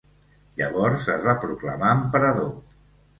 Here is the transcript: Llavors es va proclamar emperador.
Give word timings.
Llavors 0.61 1.09
es 1.15 1.27
va 1.27 1.35
proclamar 1.43 1.91
emperador. 1.99 2.49